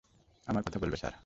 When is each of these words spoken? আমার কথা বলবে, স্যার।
আমার 0.47 0.63
কথা 0.63 0.79
বলবে, 0.79 0.97
স্যার। 0.97 1.13